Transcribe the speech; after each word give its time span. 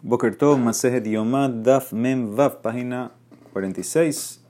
Boker 0.00 0.36
Tov, 0.36 0.60
Masejet 0.60 1.04
Yomad, 1.04 1.50
Daf 1.64 1.92
Mem 1.92 2.36
Vav, 2.36 2.62
página 2.62 3.10
46. 3.52 4.40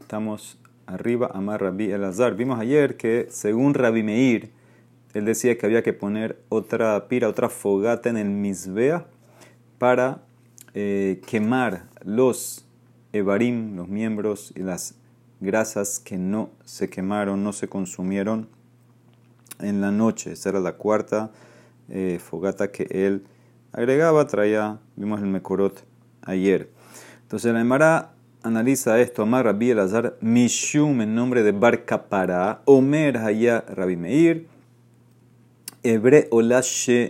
Estamos 0.00 0.58
arriba, 0.84 1.30
Amar 1.32 1.60
Rabbi 1.60 1.92
Elazar. 1.92 2.34
Vimos 2.34 2.58
ayer 2.58 2.96
que, 2.96 3.28
según 3.30 3.74
Rabbi 3.74 4.02
Meir, 4.02 4.50
él 5.14 5.24
decía 5.24 5.56
que 5.56 5.64
había 5.64 5.84
que 5.84 5.92
poner 5.92 6.42
otra 6.48 7.06
pira, 7.06 7.28
otra 7.28 7.48
fogata 7.48 8.10
en 8.10 8.16
el 8.16 8.28
Misbea 8.28 9.06
para 9.78 10.22
eh, 10.74 11.22
quemar 11.24 11.84
los 12.04 12.66
Evarim, 13.12 13.76
los 13.76 13.86
miembros 13.86 14.52
y 14.56 14.62
las 14.62 14.96
grasas 15.40 16.00
que 16.00 16.18
no 16.18 16.50
se 16.64 16.90
quemaron, 16.90 17.44
no 17.44 17.52
se 17.52 17.68
consumieron 17.68 18.48
en 19.60 19.80
la 19.80 19.92
noche. 19.92 20.32
Esa 20.32 20.48
era 20.48 20.58
la 20.58 20.72
cuarta 20.72 21.30
eh, 21.90 22.18
fogata 22.20 22.72
que 22.72 22.88
él 22.90 23.22
agregaba, 23.76 24.26
traía, 24.26 24.78
vimos 24.96 25.20
el 25.20 25.26
Mekorot 25.28 25.84
ayer. 26.22 26.70
Entonces 27.22 27.52
la 27.52 27.60
Emara 27.60 28.12
analiza 28.42 28.98
esto, 29.00 29.22
Amar 29.22 29.44
Rabbi 29.44 29.70
Elazar, 29.70 30.16
Mishum 30.20 31.02
en 31.02 31.14
nombre 31.14 31.42
de 31.42 31.52
Bar 31.52 31.84
Kapara, 31.84 32.62
Omer 32.64 33.18
Haya 33.18 33.60
Rabbi 33.68 33.96
Meir, 33.96 34.48
Ebre 35.82 36.26
Ola 36.30 36.62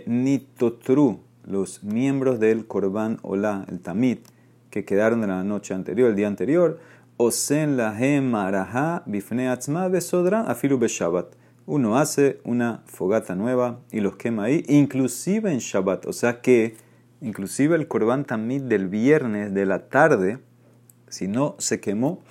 Nitotru, 0.05 1.21
los 1.45 1.83
miembros 1.83 2.39
del 2.39 2.67
Korban 2.67 3.19
Ola, 3.21 3.65
el 3.69 3.79
Tamit, 3.79 4.27
que 4.69 4.83
quedaron 4.83 5.21
de 5.21 5.27
la 5.27 5.43
noche 5.45 5.73
anterior, 5.73 6.09
el 6.09 6.15
día 6.17 6.27
anterior, 6.27 6.79
Osen 7.15 7.77
Lahem 7.77 8.29
Maraha 8.29 9.03
Bifne 9.05 9.49
Atzma 9.49 9.87
Besodra 9.87 10.41
Afilu 10.41 10.77
Beshabat 10.77 11.27
uno 11.67 11.97
hace 11.97 12.39
una 12.45 12.81
fogata 12.85 13.35
nueva 13.35 13.81
y 13.91 13.99
los 13.99 14.15
quema 14.15 14.45
ahí, 14.45 14.63
inclusive 14.69 15.51
en 15.51 15.59
Shabbat. 15.59 16.07
O 16.07 16.13
sea 16.13 16.41
que, 16.41 16.75
inclusive 17.21 17.75
el 17.75 17.87
Korban 17.89 18.23
Tamid 18.23 18.63
del 18.63 18.87
viernes 18.87 19.53
de 19.53 19.65
la 19.65 19.89
tarde, 19.89 20.39
si 21.09 21.27
no 21.27 21.55
se 21.59 21.81
quemó 21.81 22.23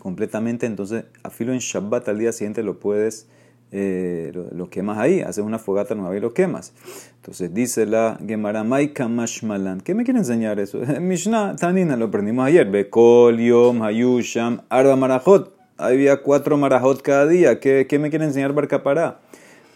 completamente, 0.00 0.66
entonces 0.66 1.04
afilo 1.22 1.52
en 1.52 1.60
Shabbat 1.60 2.08
al 2.08 2.18
día 2.18 2.32
siguiente 2.32 2.64
lo 2.64 2.80
puedes, 2.80 3.28
eh, 3.70 4.32
lo, 4.52 4.70
quemas 4.70 4.98
ahí, 4.98 5.20
haces 5.20 5.44
una 5.44 5.60
fogata 5.60 5.94
nueva 5.94 6.16
y 6.16 6.20
lo 6.20 6.34
quemas. 6.34 6.72
Entonces 7.16 7.54
dice 7.54 7.86
la 7.86 8.18
Gemara 8.26 8.64
Maika 8.64 9.06
Mashmalan. 9.06 9.80
¿Qué 9.82 9.94
me 9.94 10.02
quiere 10.02 10.18
enseñar 10.18 10.58
eso? 10.58 10.80
Mishnah 11.00 11.54
Tanina 11.54 11.96
lo 11.96 12.06
aprendimos 12.06 12.44
ayer. 12.44 12.68
Bekol 12.68 13.38
Yom 13.38 13.82
Hayusham 13.82 14.62
Arba 14.68 14.96
Marajot 14.96 15.55
había 15.76 16.22
cuatro 16.22 16.56
marajot 16.56 17.02
cada 17.02 17.26
día. 17.26 17.60
¿Qué, 17.60 17.86
me 18.00 18.10
quiere 18.10 18.24
enseñar 18.24 18.52
Barcapará? 18.52 19.20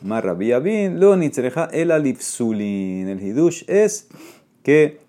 Marrabía 0.03 0.59
bien, 0.59 0.99
lo 0.99 1.17
nitzreja 1.17 1.69
el 1.73 1.91
alipsulin. 1.91 3.09
El 3.09 3.23
hidush 3.23 3.65
es 3.69 4.09
que 4.63 5.01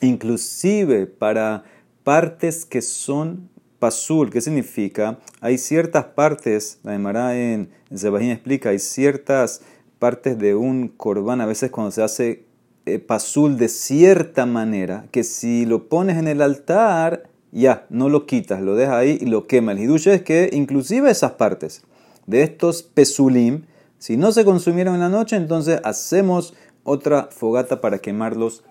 inclusive 0.00 1.06
para 1.06 1.64
partes 2.04 2.66
que 2.66 2.82
son 2.82 3.48
pasul, 3.78 4.30
¿qué 4.30 4.40
significa? 4.40 5.18
Hay 5.40 5.56
ciertas 5.56 6.04
partes, 6.04 6.78
la 6.82 6.94
Emara 6.94 7.36
en, 7.36 7.70
en 7.90 8.30
explica, 8.30 8.70
hay 8.70 8.78
ciertas 8.78 9.62
partes 9.98 10.38
de 10.38 10.54
un 10.54 10.88
corbán, 10.88 11.40
a 11.40 11.46
veces 11.46 11.70
cuando 11.70 11.90
se 11.90 12.02
hace 12.02 12.44
eh, 12.86 12.98
pasul 12.98 13.56
de 13.56 13.68
cierta 13.68 14.46
manera, 14.46 15.06
que 15.10 15.24
si 15.24 15.64
lo 15.64 15.88
pones 15.88 16.18
en 16.18 16.28
el 16.28 16.42
altar, 16.42 17.30
ya, 17.52 17.86
no 17.90 18.08
lo 18.08 18.26
quitas, 18.26 18.60
lo 18.60 18.76
dejas 18.76 18.94
ahí 18.94 19.18
y 19.20 19.26
lo 19.26 19.46
quema. 19.46 19.72
El 19.72 19.80
hidush 19.80 20.08
es 20.08 20.22
que 20.22 20.50
inclusive 20.52 21.10
esas 21.10 21.32
partes 21.32 21.82
de 22.26 22.42
estos 22.42 22.82
pesulim, 22.82 23.64
si 23.98 24.16
no 24.16 24.32
se 24.32 24.44
consumieron 24.44 24.94
en 24.94 25.00
la 25.00 25.08
noche, 25.08 25.36
entonces 25.36 25.80
hacemos 25.84 26.54
otra 26.84 27.28
fogata 27.30 27.80
para 27.80 27.98
quemarlos 27.98 28.64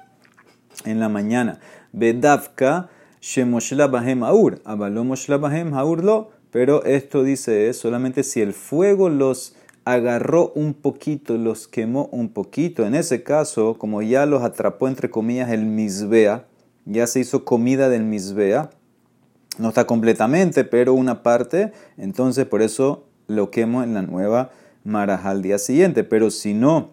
en 0.86 1.00
la 1.00 1.10
mañana. 1.10 1.60
Bedavka 1.92 2.90
shemoshla 3.22 3.88
bahem 3.88 4.24
aur, 4.24 4.62
pero 6.52 6.84
esto 6.86 7.24
dice 7.24 7.70
es 7.70 7.78
solamente 7.78 8.24
si 8.24 8.42
el 8.42 8.54
fuego 8.54 9.10
los 9.10 9.56
agarró 9.86 10.52
un 10.56 10.74
poquito, 10.74 11.38
los 11.38 11.68
quemó 11.68 12.10
un 12.12 12.30
poquito. 12.30 12.86
En 12.86 12.96
ese 12.96 13.24
caso, 13.24 13.76
como 13.78 14.02
ya 14.02 14.26
los 14.26 14.44
atrapó 14.44 14.88
entre 14.88 15.10
comillas 15.10 15.52
el 15.52 15.66
misbea, 15.66 16.46
ya 16.86 17.08
se 17.08 17.20
hizo 17.20 17.46
comida 17.46 17.90
del 17.90 18.04
misbea, 18.04 18.72
no 19.60 19.70
está 19.70 19.86
completamente, 19.86 20.64
pero 20.64 20.94
una 20.94 21.22
parte, 21.22 21.72
entonces 21.98 22.46
por 22.46 22.62
eso 22.62 23.06
lo 23.28 23.52
quemo 23.52 23.84
en 23.84 23.94
la 23.94 24.02
nueva 24.02 24.52
maraja 24.84 25.30
al 25.30 25.42
día 25.42 25.58
siguiente. 25.58 26.04
Pero 26.04 26.32
si 26.32 26.54
no 26.54 26.92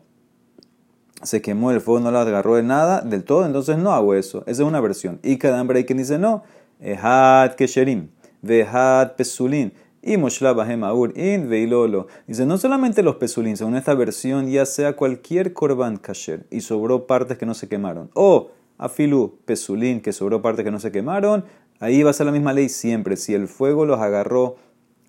se 1.23 1.41
quemó 1.41 1.71
el 1.71 1.81
fuego, 1.81 2.01
no 2.01 2.11
lo 2.11 2.19
agarró 2.19 2.57
de 2.57 2.63
nada, 2.63 3.01
del 3.01 3.25
todo, 3.25 3.47
entonces 3.47 3.79
no 3.79 3.93
hago 3.93 4.15
eso. 4.15 4.43
Esa 4.47 4.63
es 4.63 4.69
una 4.69 4.81
versión. 4.81 5.19
Y 5.23 5.39
cada 5.39 5.61
hay 5.61 5.85
quien 5.85 5.99
dice 5.99 6.19
no. 6.19 6.43
Ehad 6.81 7.55
kesherim, 7.55 8.09
vehad 8.43 9.13
pesulin. 9.13 9.73
Y 10.03 10.19
Maur 10.19 11.19
in 11.19 11.49
veilolo. 11.49 12.07
Dice, 12.29 12.47
no 12.47 12.59
solamente 12.59 13.03
los 13.03 13.17
pesulín, 13.17 13.57
según 13.57 13.75
esta 13.75 13.93
versión, 13.95 14.49
ya 14.49 14.65
sea 14.65 14.95
cualquier 14.95 15.53
korban 15.53 15.97
kasher 15.97 16.47
y 16.49 16.61
sobró 16.61 17.09
partes 17.09 17.39
que 17.39 17.47
no 17.47 17.55
se 17.55 17.69
quemaron. 17.69 18.11
O 18.15 18.53
afilu 18.79 19.41
pesulín, 19.45 20.01
que 20.01 20.13
sobró 20.13 20.43
partes 20.43 20.65
que 20.65 20.71
no 20.71 20.79
se 20.79 20.93
quemaron, 20.93 21.45
ahí 21.81 22.03
va 22.03 22.11
a 22.11 22.13
ser 22.13 22.27
la 22.27 22.33
misma 22.33 22.53
ley 22.53 22.69
siempre. 22.69 23.17
Si 23.17 23.35
el 23.35 23.49
fuego 23.49 23.85
los 23.85 24.01
agarró 24.01 24.57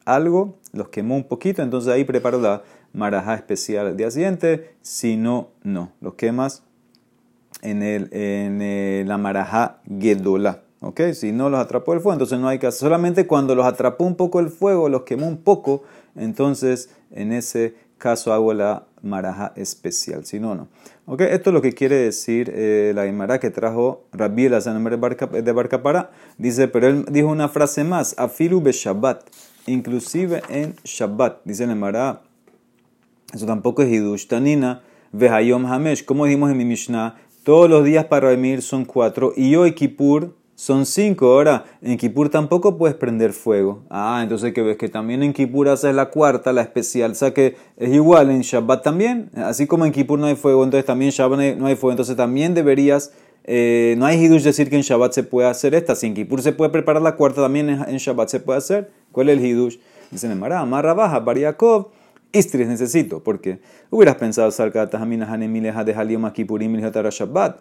algo, 0.05 0.55
los 0.73 0.89
quemó 0.89 1.15
un 1.15 1.25
poquito, 1.25 1.61
entonces 1.61 1.91
ahí 1.91 2.03
preparo 2.03 2.39
la 2.39 2.63
marajá 2.93 3.35
especial 3.35 3.87
al 3.87 3.97
día. 3.97 4.09
Si 4.81 5.17
no, 5.17 5.49
no. 5.63 5.91
Los 6.01 6.15
quemas 6.15 6.63
en, 7.61 7.83
el, 7.83 8.09
en 8.13 9.07
la 9.07 9.17
marajá 9.17 9.81
gedola. 9.99 10.63
¿Ok? 10.79 11.01
Si 11.13 11.31
no 11.31 11.49
los 11.49 11.59
atrapó 11.59 11.93
el 11.93 12.01
fuego, 12.01 12.13
entonces 12.13 12.39
no 12.39 12.47
hay 12.47 12.59
que 12.59 12.71
Solamente 12.71 13.25
cuando 13.25 13.55
los 13.55 13.65
atrapó 13.65 14.05
un 14.05 14.15
poco 14.15 14.39
el 14.39 14.49
fuego, 14.49 14.89
los 14.89 15.03
quemó 15.03 15.27
un 15.27 15.37
poco, 15.37 15.83
entonces 16.15 16.91
en 17.11 17.31
ese 17.31 17.75
caso 17.97 18.33
hago 18.33 18.53
la 18.53 18.87
maraja 19.01 19.53
especial, 19.55 20.25
si 20.25 20.39
no, 20.39 20.55
no. 20.55 20.67
Okay, 21.05 21.27
esto 21.31 21.49
es 21.49 21.53
lo 21.53 21.61
que 21.61 21.73
quiere 21.73 21.95
decir 21.95 22.51
eh, 22.53 22.91
la 22.93 23.05
Gemara 23.05 23.39
que 23.39 23.49
trajo 23.49 24.03
Rabbi 24.11 24.45
Elazar 24.45 24.77
de 24.77 25.51
Barcapara. 25.51 26.11
Dice, 26.37 26.67
pero 26.67 26.87
él 26.87 27.05
dijo 27.09 27.27
una 27.29 27.47
frase 27.47 27.83
más, 27.83 28.15
afilu 28.17 28.61
be 28.61 28.71
Shabbat, 28.71 29.23
inclusive 29.67 30.41
en 30.49 30.75
Shabbat. 30.83 31.41
Dice 31.45 31.65
la 31.65 31.73
Gemara, 31.73 32.21
eso 33.33 33.45
tampoco 33.45 33.83
es 33.83 33.89
hidush, 33.89 34.27
tanina, 34.27 34.81
vehayom 35.11 35.65
hamesh. 35.65 36.03
Como 36.03 36.25
dijimos 36.25 36.51
en 36.51 36.57
mi 36.57 36.65
Mishnah, 36.65 37.15
todos 37.43 37.69
los 37.69 37.85
días 37.85 38.05
para 38.05 38.29
dormir 38.29 38.61
son 38.61 38.83
cuatro, 38.83 39.31
y 39.35 39.55
hoy 39.55 39.73
Kippur 39.73 40.35
son 40.57 40.87
cinco. 40.87 41.27
Ahora, 41.27 41.65
en 41.83 41.97
Kippur 41.97 42.29
tampoco 42.29 42.79
puedes 42.79 42.95
prender 42.95 43.31
fuego. 43.31 43.83
Ah, 43.91 44.21
entonces 44.23 44.53
que 44.53 44.63
ves 44.63 44.75
que 44.75 44.89
también 44.89 45.21
en 45.21 45.31
Kippur 45.31 45.69
haces 45.69 45.93
la 45.93 46.09
cuarta, 46.09 46.51
la 46.51 46.63
especial. 46.63 47.11
O 47.11 47.15
sea 47.15 47.31
que 47.31 47.55
es 47.77 47.93
igual 47.93 48.31
en 48.31 48.41
Shabbat 48.41 48.83
también. 48.83 49.29
Así 49.35 49.67
como 49.67 49.85
en 49.85 49.91
Kippur 49.91 50.17
no 50.17 50.25
hay 50.25 50.35
fuego, 50.35 50.63
entonces 50.63 50.83
también 50.83 51.11
Shabbat 51.11 51.57
no 51.57 51.67
hay 51.67 51.75
fuego. 51.75 51.91
Entonces 51.91 52.15
también 52.15 52.55
deberías, 52.55 53.13
eh, 53.43 53.93
no 53.99 54.07
hay 54.07 54.19
hidush 54.19 54.41
decir 54.41 54.67
que 54.71 54.77
en 54.77 54.81
Shabbat 54.81 55.13
se 55.13 55.21
puede 55.21 55.47
hacer 55.47 55.75
esta. 55.75 55.95
Si 55.95 56.07
en 56.07 56.15
Kippur 56.15 56.41
se 56.41 56.53
puede 56.53 56.71
preparar 56.71 57.03
la 57.03 57.15
cuarta, 57.15 57.43
también 57.43 57.69
en 57.69 57.97
Shabbat 57.97 58.29
se 58.29 58.39
puede 58.39 58.57
hacer. 58.57 58.89
¿Cuál 59.11 59.29
es 59.29 59.37
el 59.37 59.45
hidush? 59.45 59.77
Dicen 60.09 60.31
en 60.31 60.39
Mará, 60.39 60.61
amarra 60.61 60.95
baja, 60.95 61.19
bariakov. 61.19 61.89
Istris 62.33 62.67
necesito, 62.67 63.23
porque 63.23 63.59
hubieras 63.91 64.15
pensado 64.15 64.49
salcatas 64.49 65.01
aminas 65.01 65.29
anemileja 65.29 65.83
de 65.83 65.93
haliom 65.93 66.29
Kippurim 66.31 66.75
Shabbat 66.75 67.57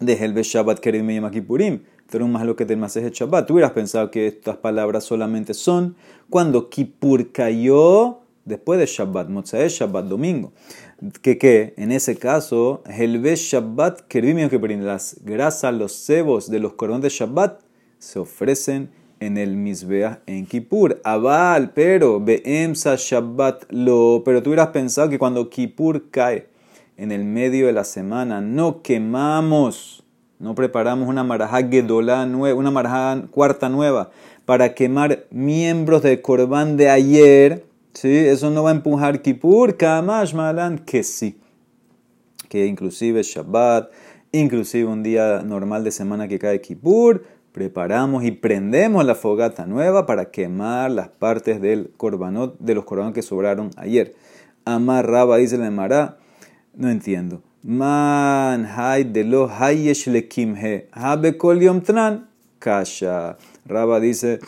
de 0.00 0.12
Helve 0.12 0.42
Shabbat 0.42 0.80
Kerim 0.80 1.08
Yom 1.10 1.30
Kippurim, 1.30 1.80
pero 2.10 2.26
más 2.28 2.44
lo 2.44 2.56
que 2.56 2.64
te 2.64 2.74
es 2.74 3.12
Shabbat. 3.12 3.46
Tú 3.46 3.54
hubieras 3.54 3.72
pensado 3.72 4.10
que 4.10 4.26
estas 4.26 4.56
palabras 4.56 5.04
solamente 5.04 5.54
son 5.54 5.96
cuando 6.30 6.70
Kippur 6.70 7.32
cayó 7.32 8.20
después 8.44 8.78
de 8.78 8.86
Shabbat, 8.86 9.28
Motzai 9.28 9.68
Shabbat, 9.68 10.06
domingo. 10.06 10.52
Que, 11.22 11.38
que 11.38 11.74
en 11.76 11.92
ese 11.92 12.16
caso, 12.16 12.82
Helve 12.86 13.36
Shabbat 13.36 14.02
Kerim 14.08 14.38
Yom 14.38 14.50
Kippurim, 14.50 14.80
las 14.80 15.16
grasas, 15.24 15.74
los 15.74 15.92
cebos 15.92 16.50
de 16.50 16.58
los 16.58 16.74
corones 16.74 17.02
de 17.02 17.08
Shabbat 17.10 17.60
se 17.98 18.18
ofrecen 18.18 18.90
en 19.20 19.36
el 19.36 19.56
Misbeah 19.56 20.22
en 20.26 20.46
Kippur. 20.46 21.00
Abal, 21.04 21.72
pero 21.72 22.20
Beemsa 22.20 22.96
Shabbat 22.96 23.64
lo. 23.70 24.22
Pero 24.24 24.42
tú 24.42 24.50
hubieras 24.50 24.68
pensado 24.68 25.08
que 25.08 25.18
cuando 25.18 25.50
Kippur 25.50 26.10
cae 26.10 26.47
en 26.98 27.12
el 27.12 27.24
medio 27.24 27.66
de 27.66 27.72
la 27.72 27.84
semana, 27.84 28.40
no 28.40 28.82
quemamos, 28.82 30.04
no 30.40 30.56
preparamos 30.56 31.08
una 31.08 31.22
marajá 31.22 31.62
gedolá 31.62 32.26
nueva, 32.26 32.58
una 32.58 32.72
marajá 32.72 33.22
cuarta 33.30 33.68
nueva 33.68 34.10
para 34.44 34.74
quemar 34.74 35.26
miembros 35.30 36.02
del 36.02 36.20
corbán 36.20 36.76
de 36.76 36.90
ayer, 36.90 37.64
¿sí? 37.94 38.10
eso 38.10 38.50
no 38.50 38.64
va 38.64 38.70
a 38.70 38.74
empujar 38.74 39.22
Kippur, 39.22 39.76
Kamash 39.76 40.34
Malan, 40.34 40.80
que 40.80 41.04
sí, 41.04 41.38
que 42.48 42.66
inclusive 42.66 43.22
Shabbat, 43.22 43.92
inclusive 44.32 44.86
un 44.86 45.04
día 45.04 45.42
normal 45.44 45.84
de 45.84 45.92
semana 45.92 46.26
que 46.26 46.40
cae 46.40 46.60
Kippur, 46.60 47.24
preparamos 47.52 48.24
y 48.24 48.32
prendemos 48.32 49.04
la 49.04 49.14
fogata 49.14 49.66
nueva 49.66 50.04
para 50.04 50.32
quemar 50.32 50.90
las 50.90 51.10
partes 51.10 51.60
del 51.60 51.92
corbanot, 51.96 52.58
de 52.58 52.74
los 52.74 52.84
corbanos 52.84 53.12
que 53.12 53.22
sobraron 53.22 53.70
ayer. 53.76 54.16
Amarraba, 54.64 55.36
dice 55.36 55.58
la 55.58 55.68
Emara, 55.68 56.18
no 56.78 56.88
entiendo. 56.88 57.42
Man 57.62 58.64
hay 58.64 59.04
de 59.04 59.24
lo 59.24 59.48
hayesh 59.48 60.06
lekimhe. 60.06 60.88
Habe 60.92 61.36
kol 61.36 61.60
yom 61.60 61.82
tran. 61.82 62.28
Kasha. 62.60 63.36
Raba 63.66 64.00
dice 64.00 64.38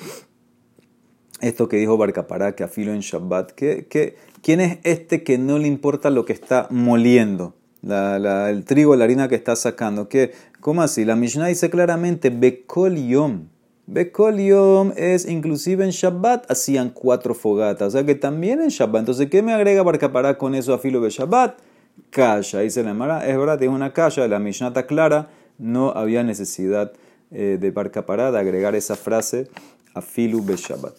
esto 1.40 1.68
que 1.68 1.76
dijo 1.76 1.96
Barcapará, 1.96 2.54
que 2.54 2.62
afilo 2.64 2.92
en 2.92 3.00
Shabbat. 3.00 3.52
quién 3.52 4.60
es 4.60 4.78
este 4.84 5.22
que 5.22 5.38
no 5.38 5.58
le 5.58 5.66
importa 5.66 6.10
lo 6.10 6.24
que 6.24 6.32
está 6.32 6.68
moliendo? 6.70 7.54
el 7.82 8.64
trigo, 8.64 8.94
la 8.94 9.04
harina 9.04 9.28
que 9.28 9.34
está 9.34 9.56
sacando. 9.56 10.08
¿Qué? 10.08 10.32
¿Cómo 10.60 10.82
así? 10.82 11.04
La 11.04 11.16
Mishnah 11.16 11.46
dice 11.46 11.70
claramente, 11.70 12.30
Bekol 12.30 12.96
Yom. 12.96 13.48
Yom 13.88 14.92
es 14.96 15.26
inclusive 15.26 15.84
en 15.84 15.90
Shabbat 15.90 16.50
hacían 16.50 16.90
cuatro 16.90 17.34
fogatas. 17.34 17.88
O 17.88 17.90
sea 17.90 18.04
que 18.04 18.14
también 18.14 18.60
en 18.60 18.68
Shabbat. 18.68 19.00
Entonces, 19.00 19.28
¿qué 19.30 19.42
me 19.42 19.52
agrega 19.52 19.82
Barcapará 19.82 20.38
con 20.38 20.54
eso 20.54 20.74
a 20.74 20.78
filo 20.78 21.00
de 21.00 21.10
Shabbat? 21.10 21.69
Kasha. 22.10 22.60
Dice 22.60 22.82
la 22.82 22.94
Mara, 22.94 23.28
es 23.28 23.36
verdad, 23.36 23.62
es 23.62 23.68
una 23.68 23.92
kasha. 23.92 24.26
La 24.28 24.38
Mishnah 24.38 24.68
está 24.68 24.86
clara. 24.86 25.28
No 25.58 25.90
había 25.90 26.22
necesidad 26.22 26.92
eh, 27.30 27.58
de 27.60 27.70
Barcapará 27.70 28.32
de 28.32 28.38
agregar 28.38 28.74
esa 28.74 28.96
frase 28.96 29.48
a 29.94 30.00
filo 30.00 30.38
de 30.40 30.56
Shabbat. 30.56 30.94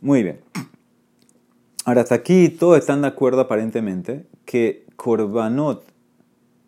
Muy 0.00 0.22
bien. 0.22 0.40
Ahora, 1.84 2.02
hasta 2.02 2.14
aquí 2.14 2.48
todos 2.48 2.78
están 2.78 3.02
de 3.02 3.08
acuerdo 3.08 3.40
aparentemente 3.40 4.26
que 4.44 4.86
Korbanot 4.96 5.84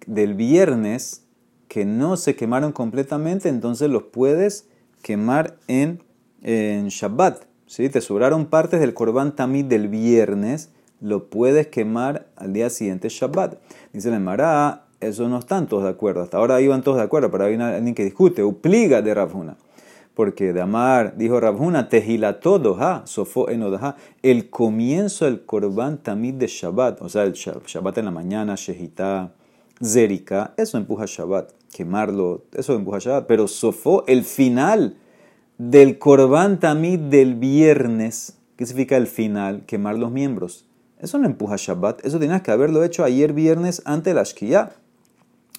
del 0.06 0.34
viernes 0.34 1.22
que 1.68 1.84
no 1.84 2.16
se 2.16 2.36
quemaron 2.36 2.72
completamente, 2.72 3.48
entonces 3.48 3.90
los 3.90 4.04
puedes 4.04 4.68
quemar 5.02 5.56
en, 5.68 6.02
en 6.42 6.88
Shabbat. 6.88 7.44
Si 7.66 7.88
Te 7.88 8.00
sobraron 8.00 8.46
partes 8.46 8.80
del 8.80 8.94
Korban 8.94 9.34
Tamid 9.34 9.64
del 9.64 9.88
viernes, 9.88 10.70
lo 11.00 11.28
puedes 11.28 11.66
quemar 11.68 12.26
al 12.36 12.52
día 12.52 12.70
siguiente 12.70 13.08
Shabbat. 13.08 13.58
Dice 13.92 14.10
la 14.10 14.16
Emara, 14.16 14.86
eso 15.00 15.28
no 15.28 15.38
están 15.38 15.66
todos 15.66 15.84
de 15.84 15.90
acuerdo. 15.90 16.22
Hasta 16.22 16.38
ahora 16.38 16.60
iban 16.60 16.82
todos 16.82 16.98
de 16.98 17.04
acuerdo, 17.04 17.30
pero 17.30 17.44
hay 17.44 17.54
alguien 17.54 17.94
que 17.94 18.04
discute. 18.04 18.42
Upliga 18.42 19.02
de 19.02 19.14
Rafuna 19.14 19.56
porque 20.16 20.54
de 20.54 20.62
amar, 20.62 21.14
dijo 21.18 21.38
Rabhuna, 21.38 21.90
tejilató 21.90 22.58
doha, 22.58 23.02
sofó 23.04 23.50
enodaha, 23.50 23.96
el 24.22 24.48
comienzo 24.48 25.26
del 25.26 25.44
korban 25.44 25.98
tamid 25.98 26.34
de 26.34 26.46
Shabbat, 26.46 27.02
o 27.02 27.10
sea, 27.10 27.24
el 27.24 27.34
Shabbat 27.34 27.98
en 27.98 28.06
la 28.06 28.10
mañana, 28.10 28.54
shehita, 28.56 29.34
zerika, 29.84 30.54
eso 30.56 30.78
empuja 30.78 31.04
Shabbat, 31.06 31.52
quemarlo, 31.70 32.44
eso 32.54 32.74
empuja 32.74 32.98
Shabbat, 32.98 33.26
pero 33.26 33.46
sofó 33.46 34.04
el 34.06 34.24
final 34.24 34.96
del 35.58 35.98
korban 35.98 36.60
tamid 36.60 36.98
del 36.98 37.34
viernes, 37.34 38.38
¿qué 38.56 38.64
significa 38.64 38.96
el 38.96 39.08
final? 39.08 39.66
Quemar 39.66 39.98
los 39.98 40.10
miembros. 40.10 40.65
Eso 41.00 41.18
no 41.18 41.26
empuja 41.26 41.56
Shabbat, 41.56 42.04
eso 42.06 42.18
tenías 42.18 42.42
que 42.42 42.50
haberlo 42.50 42.82
hecho 42.82 43.04
ayer 43.04 43.32
viernes 43.32 43.82
ante 43.84 44.14
la 44.14 44.22
Shkiyah. 44.22 44.70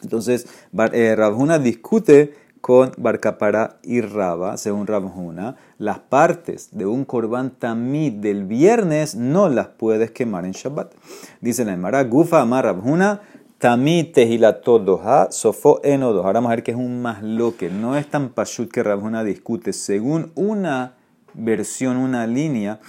Entonces, 0.02 0.48
eh, 0.94 1.16
Rabhuna 1.16 1.60
discute 1.60 2.34
con 2.62 2.92
Barcapara 2.98 3.78
y 3.84 4.02
Raba, 4.02 4.58
según 4.58 4.88
Rabjuna, 4.88 5.56
las 5.78 6.00
partes 6.00 6.70
de 6.72 6.86
un 6.86 7.06
korban 7.06 7.52
tamid 7.52 8.14
del 8.14 8.46
viernes 8.46 9.16
no 9.16 9.48
las 9.48 9.68
puedes 9.68 10.12
quemar 10.12 10.46
en 10.46 10.52
Shabbat. 10.52 10.94
Dice 11.40 11.66
la 11.66 11.74
Emara, 11.74 12.04
Gufa 12.04 12.42
Amar 12.42 12.66
Rabjuna, 12.66 13.22
tamid 13.58 14.12
tehilato 14.12 14.80
doha, 14.80 15.32
sofo 15.32 15.80
eno 15.84 16.08
Ahora 16.08 16.34
vamos 16.34 16.52
a 16.52 16.56
ver 16.56 16.64
que 16.64 16.72
es 16.72 16.78
un 16.78 17.02
más 17.02 17.22
que 17.58 17.70
no 17.70 17.96
es 17.96 18.08
tan 18.10 18.30
pashut 18.30 18.72
que 18.72 18.84
Rabjuna 18.84 19.24
discute. 19.24 19.72
Según 19.72 20.32
una 20.36 20.96
versión, 21.34 21.98
una 21.98 22.28
línea, 22.28 22.80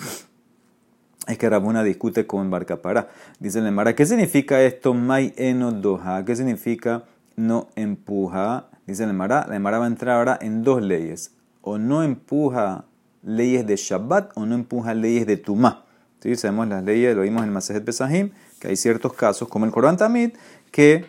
es 1.29 1.37
que 1.39 1.49
Rabuna 1.49 1.85
discute 1.85 2.27
con 2.27 2.51
Barcapara. 2.51 3.09
Dice 3.39 3.61
la 3.61 3.69
Emara, 3.69 3.95
¿qué 3.95 4.07
significa 4.07 4.63
esto? 4.63 4.95
Mai 4.95 5.35
eno 5.37 5.71
doha. 5.73 6.25
¿Qué 6.25 6.35
significa 6.35 7.05
no 7.37 7.69
empuja? 7.77 8.69
Dice 8.87 9.05
el 9.05 9.11
Emara, 9.11 9.47
la 9.47 9.57
Emara 9.57 9.79
va 9.79 9.85
a 9.85 9.89
entrar 9.89 10.17
ahora 10.17 10.39
en 10.41 10.65
dos 10.65 10.83
leyes. 10.83 11.33
O 11.61 11.77
no 11.77 12.03
empuja 12.03 12.87
leyes 13.23 13.67
de 13.67 13.77
Shabbat 13.77 14.33
o 14.37 14.47
no 14.47 14.55
empuja 14.55 14.95
leyes 14.95 15.27
de 15.27 15.37
Tumá. 15.37 15.85
¿Sí? 16.21 16.35
Sabemos 16.35 16.67
las 16.69 16.83
leyes, 16.83 17.15
lo 17.15 17.23
vimos 17.23 17.43
en 17.43 17.49
el 17.49 17.55
Masejet 17.55 17.85
Pesahim, 17.85 18.31
que 18.59 18.69
hay 18.69 18.77
ciertos 18.77 19.13
casos, 19.13 19.49
como 19.49 19.67
el 19.67 19.71
Korban 19.71 19.99
Tamid, 19.99 20.31
que 20.73 21.05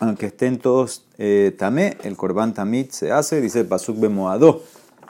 aunque 0.00 0.26
estén 0.26 0.58
todos 0.58 1.06
eh, 1.18 1.54
tamé, 1.58 1.98
el 2.04 2.16
Korban 2.16 2.54
Tamid 2.54 2.90
se 2.90 3.10
hace, 3.10 3.40
dice 3.40 3.60
el 3.60 3.66
Pasuk 3.66 3.98
Bemoado, 3.98 4.62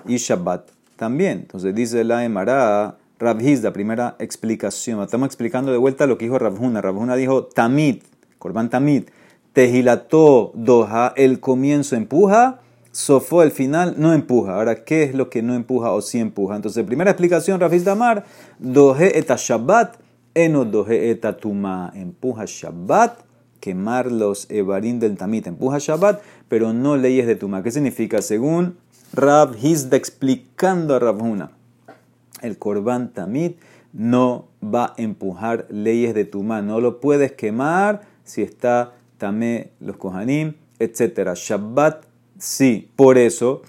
y 0.06 0.16
Shabbat 0.16 0.70
también. 0.96 1.40
Entonces 1.40 1.74
dice 1.74 2.02
la 2.04 2.24
Emara, 2.24 2.96
Rabhiz, 3.18 3.62
primera 3.72 4.14
explicación. 4.20 5.02
Estamos 5.02 5.26
explicando 5.26 5.72
de 5.72 5.78
vuelta 5.78 6.06
lo 6.06 6.18
que 6.18 6.26
dijo 6.26 6.38
Rabhuna. 6.38 6.80
Rabhuna 6.80 7.16
dijo 7.16 7.46
Tamid, 7.46 7.96
Korban 8.38 8.70
Tamid. 8.70 9.04
Tejilató 9.52 10.52
doha, 10.54 11.14
el 11.16 11.40
comienzo 11.40 11.96
empuja, 11.96 12.60
sofó 12.92 13.42
el 13.42 13.50
final 13.50 13.96
no 13.98 14.12
empuja. 14.12 14.54
Ahora, 14.54 14.84
¿qué 14.84 15.02
es 15.02 15.14
lo 15.14 15.30
que 15.30 15.42
no 15.42 15.54
empuja 15.54 15.90
o 15.90 16.00
sí 16.00 16.20
empuja? 16.20 16.54
Entonces, 16.54 16.84
primera 16.84 17.10
explicación, 17.10 17.58
Rafiz 17.58 17.82
Damar, 17.82 18.24
dohe 18.60 19.18
eta 19.18 19.34
Shabbat, 19.36 19.96
eno 20.34 20.64
dohe 20.64 21.10
eta 21.10 21.36
tuma, 21.36 21.90
empuja 21.96 22.44
Shabbat, 22.46 23.18
quemar 23.58 24.12
los 24.12 24.48
evarim 24.48 25.00
del 25.00 25.16
tamit, 25.16 25.48
empuja 25.48 25.78
Shabbat, 25.78 26.22
pero 26.48 26.72
no 26.72 26.96
leyes 26.96 27.26
de 27.26 27.34
tuma. 27.34 27.64
¿Qué 27.64 27.72
significa? 27.72 28.22
Según 28.22 28.76
Rav 29.12 29.56
Hizda 29.60 29.96
explicando 29.96 30.94
a 30.94 31.00
Ravuna, 31.00 31.57
el 32.42 32.58
korban 32.58 33.12
tamit 33.12 33.58
no 33.92 34.48
va 34.62 34.86
a 34.86 34.94
empujar 34.96 35.66
leyes 35.70 36.14
de 36.14 36.24
tuma, 36.24 36.62
no 36.62 36.80
lo 36.80 37.00
puedes 37.00 37.32
quemar 37.32 38.02
si 38.24 38.42
está 38.42 38.92
Tamé, 39.18 39.72
los 39.80 39.96
Kohanim, 39.96 40.54
etc. 40.78 41.34
Shabbat, 41.34 42.04
sí. 42.38 42.88
Por 42.94 43.18
eso, 43.18 43.62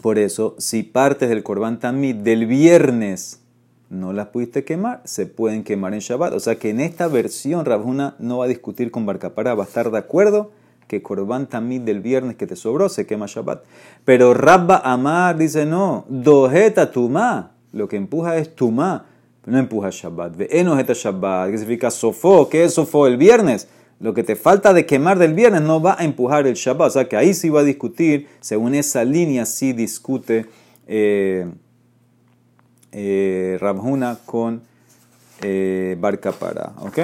por 0.00 0.18
eso, 0.18 0.54
si 0.58 0.84
partes 0.84 1.28
del 1.28 1.42
Korban 1.42 1.80
Tamid 1.80 2.16
del 2.16 2.46
viernes 2.46 3.42
no 3.90 4.12
las 4.12 4.28
pudiste 4.28 4.64
quemar, 4.64 5.02
se 5.04 5.26
pueden 5.26 5.64
quemar 5.64 5.94
en 5.94 6.00
Shabbat. 6.00 6.32
O 6.34 6.40
sea 6.40 6.56
que 6.56 6.70
en 6.70 6.80
esta 6.80 7.08
versión 7.08 7.64
Rabjuna 7.64 8.14
no 8.18 8.38
va 8.38 8.44
a 8.44 8.48
discutir 8.48 8.90
con 8.90 9.06
Barcapará, 9.06 9.54
va 9.54 9.64
a 9.64 9.66
estar 9.66 9.90
de 9.90 9.98
acuerdo 9.98 10.52
que 10.88 11.02
Korban 11.02 11.46
Tamid 11.46 11.82
del 11.82 12.00
viernes 12.00 12.36
que 12.36 12.46
te 12.46 12.56
sobró 12.56 12.88
se 12.88 13.06
quema 13.06 13.26
Shabbat. 13.26 13.62
Pero 14.04 14.34
Rabba 14.34 14.78
Amar 14.78 15.36
dice 15.38 15.66
no, 15.66 16.04
dojeta 16.08 16.90
tuma, 16.90 17.52
lo 17.72 17.86
que 17.86 17.96
empuja 17.96 18.36
es 18.38 18.56
tuma, 18.56 19.06
no 19.46 19.58
empuja 19.58 19.90
Shabbat. 19.92 20.36
Ve 20.36 20.48
enojeta 20.50 20.94
Shabbat, 20.94 21.50
que 21.50 21.58
significa 21.58 21.90
sofó, 21.90 22.48
¿qué 22.48 22.64
es 22.64 22.74
sofó 22.74 23.06
el 23.06 23.16
viernes? 23.16 23.68
lo 24.00 24.14
que 24.14 24.22
te 24.22 24.36
falta 24.36 24.72
de 24.72 24.86
quemar 24.86 25.18
del 25.18 25.34
viernes 25.34 25.62
no 25.62 25.80
va 25.80 25.96
a 25.98 26.04
empujar 26.04 26.46
el 26.46 26.54
Shabbat. 26.54 26.88
O 26.88 26.90
sea 26.90 27.08
que 27.08 27.16
ahí 27.16 27.34
sí 27.34 27.48
va 27.48 27.60
a 27.60 27.64
discutir, 27.64 28.28
según 28.40 28.74
esa 28.74 29.04
línea 29.04 29.44
sí 29.44 29.72
discute 29.72 30.46
eh, 30.86 31.46
eh 32.92 33.56
Rabjuna 33.60 34.18
con 34.24 34.62
eh, 35.42 35.96
Barca 35.98 36.32
para. 36.32 36.72
¿Ok? 36.78 36.98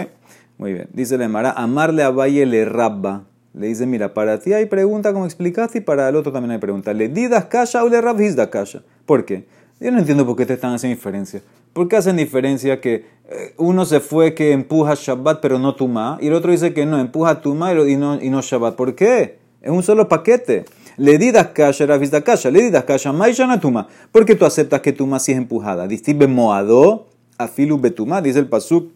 Muy 0.59 0.73
bien. 0.73 0.89
Dice 0.93 1.19
la 1.19 1.25
Emara, 1.25 1.53
amarle 1.53 2.03
a 2.03 2.11
Valle 2.11 2.47
le 2.47 2.65
rabba. 2.65 3.25
Le 3.55 3.69
dice, 3.69 3.87
mira, 3.87 4.13
para 4.15 4.41
ti 4.41 4.53
hay 4.53 4.67
pregunta 4.67 5.13
como 5.13 5.25
explicaste 5.25 5.79
y 5.79 5.81
para 5.81 6.09
el 6.09 6.17
otro 6.17 6.33
también 6.33 6.51
hay 6.51 6.59
pregunta. 6.59 6.93
¿Le 6.93 7.09
didas 7.09 7.45
kasha 7.45 7.85
o 7.85 7.89
le 7.89 8.01
rabhis 8.01 8.35
kasha? 8.51 8.83
¿Por 9.07 9.25
qué? 9.25 9.47
Yo 9.81 9.93
no 9.93 9.99
entiendo 9.99 10.27
por 10.27 10.37
qué 10.37 10.45
te 10.45 10.55
están 10.55 10.75
haciendo 10.75 10.97
diferencia. 10.97 11.41
¿Por 11.73 11.89
qué 11.89 11.97
hacen 11.97 12.17
diferencia 12.17 12.81
que 12.81 13.07
eh, 13.29 13.55
uno 13.57 13.85
se 13.85 14.01
fue 14.01 14.35
que 14.35 14.53
empuja 14.53 14.95
Shabbat 14.97 15.41
pero 15.41 15.59
no 15.59 15.75
Tumá 15.75 16.19
y 16.21 16.29
el 16.29 16.35
otro 16.35 16.51
dice 16.51 16.75
que 16.75 16.85
no, 16.85 16.99
empuja 16.99 17.41
Tumá 17.41 17.73
y 17.73 17.97
no, 17.97 18.21
y 18.21 18.29
no 18.29 18.41
Shabbat? 18.43 18.75
¿Por 18.75 18.95
qué? 18.97 19.39
Es 19.63 19.71
un 19.71 19.83
solo 19.83 20.09
paquete. 20.09 20.65
Le 20.97 21.19
didas 21.19 21.49
kasha, 21.49 21.87
vista 21.97 22.23
kasha, 22.23 22.51
le 22.51 22.63
didas 22.63 22.85
kasha, 22.85 23.13
maishana 23.13 23.61
Tumá. 23.61 23.89
¿Por 24.11 24.25
qué 24.25 24.35
tú 24.35 24.45
aceptas 24.45 24.81
que 24.81 24.93
Tumá 24.93 25.21
sí 25.21 25.33
es 25.33 25.39
empujada? 25.39 25.87
Distibe 25.87 26.27
moado, 26.27 27.07
afilu 27.39 27.79
betumá, 27.79 28.21
dice 28.21 28.41
el 28.41 28.49
pasuk. 28.49 28.91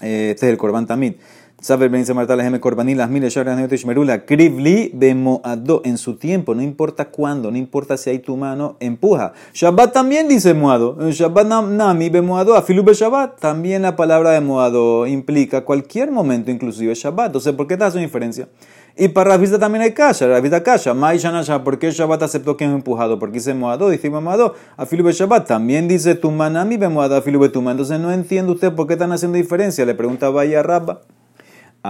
Eh, 0.00 0.30
este 0.34 0.46
es 0.46 0.52
el 0.52 0.58
Korban 0.58 0.86
Tamid. 0.86 1.14
Saber 1.60 1.90
ben 1.90 2.04
Marta 2.14 2.36
las 2.36 2.56
Korbaní, 2.60 2.94
las 2.94 3.10
miles 3.10 3.36
Merula, 3.84 4.24
Krivli 4.24 4.92
Bemoado, 4.94 5.82
en 5.84 5.98
su 5.98 6.14
tiempo, 6.14 6.54
no 6.54 6.62
importa 6.62 7.06
cuándo, 7.06 7.50
no 7.50 7.58
importa 7.58 7.96
si 7.96 8.10
hay 8.10 8.20
tu 8.20 8.36
mano, 8.36 8.76
empuja. 8.78 9.32
Shabbat 9.54 9.92
también 9.92 10.28
dice 10.28 10.54
Moado, 10.54 10.96
Shabbat 11.10 11.48
Nami 11.48 12.10
Bemoado, 12.10 12.54
Afilu 12.54 12.84
Shabbat, 12.84 13.40
también 13.40 13.82
la 13.82 13.96
palabra 13.96 14.30
de 14.30 14.40
Moado 14.40 15.08
implica 15.08 15.64
cualquier 15.64 16.12
momento, 16.12 16.52
inclusive 16.52 16.94
Shabbat. 16.94 17.26
Entonces, 17.26 17.52
¿por 17.54 17.66
qué 17.66 17.76
te 17.76 17.82
hace 17.82 17.98
diferencia? 17.98 18.48
Y 18.96 19.08
para 19.08 19.32
Rafista 19.32 19.58
también 19.58 19.82
hay 19.82 19.92
kasha, 19.92 20.28
Rafista 20.28 20.62
kasha, 20.62 20.94
Mai 20.94 21.18
Shanasha, 21.18 21.64
¿por 21.64 21.80
qué 21.80 21.90
Shabbat 21.90 22.22
aceptó 22.22 22.56
que 22.56 22.66
es 22.66 22.70
empujado? 22.70 23.18
Porque 23.18 23.38
dice 23.38 23.52
Moado, 23.54 23.90
dice 23.90 24.08
Moado, 24.10 24.54
Afilu 24.76 25.10
Shabbat, 25.10 25.48
también 25.48 25.88
dice 25.88 26.14
Tumanami 26.14 26.76
Bemoado, 26.76 27.16
Afilu 27.16 27.40
Be 27.40 27.48
Tuma. 27.48 27.72
Entonces, 27.72 27.98
no 27.98 28.12
entiende 28.12 28.52
usted 28.52 28.72
por 28.72 28.86
qué 28.86 28.92
están 28.92 29.10
haciendo 29.10 29.38
diferencia. 29.38 29.84
Le 29.84 29.96
pregunta 29.96 30.30
Vaya 30.30 30.62
Rabba. 30.62 31.00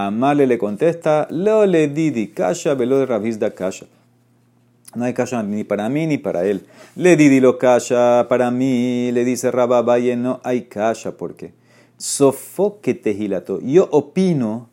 Amale 0.07 0.47
le 0.47 0.59
contesta, 0.59 1.26
lo 1.28 1.67
le 1.67 1.88
didi 1.88 2.28
kasha, 2.28 2.75
velo 2.75 2.99
de 2.99 3.07
Ravizda 3.07 3.52
kasha. 3.52 3.87
No 4.95 5.05
hay 5.05 5.12
kasha 5.12 5.43
ni 5.43 5.64
para 5.64 5.88
mí 5.88 6.07
ni 6.07 6.19
para 6.19 6.45
él. 6.45 6.67
Le 6.95 7.17
didi 7.17 7.40
lo 7.40 7.59
kasha, 7.59 8.26
para 8.28 8.52
mí, 8.52 9.11
le 9.12 9.25
dice 9.25 9.50
Rabba 9.50 9.99
no 10.17 10.40
hay 10.45 10.62
kasha. 10.62 11.17
¿Por 11.17 11.35
qué? 11.35 11.52
Sofoque 11.97 12.95
tejilato. 12.95 13.61
Yo 13.61 13.88
opino 13.90 14.69